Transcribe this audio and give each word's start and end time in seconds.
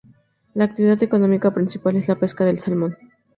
La 0.55 0.63
actividad 0.63 1.03
económica 1.03 1.53
principal 1.53 1.95
es 1.95 2.07
la 2.07 2.15
pesca 2.17 2.43
del 2.43 2.59
salmón. 2.59 2.97